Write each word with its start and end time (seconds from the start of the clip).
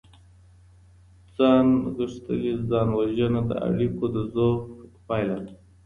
ځان 1.35 1.67
غوښتلې 1.95 2.53
ځان 2.69 2.87
وژنه 2.97 3.41
د 3.49 3.51
اړيکو 3.67 4.05
د 4.13 4.17
ضعف 4.33 4.63
پايله 5.07 5.37
ده. 5.45 5.53